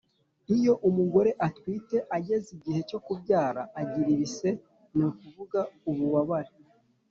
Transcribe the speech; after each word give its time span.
Iyo 0.55 0.73
umugore 0.89 1.29
utwite 1.47 1.97
ageze 2.17 2.47
igihe 2.57 2.79
cyo 2.89 2.99
kubyara 3.05 3.61
agira 3.79 4.09
ibise 4.15 4.49
ni 4.95 5.03
ukuvuga 5.09 5.59
ububabare 5.89 6.51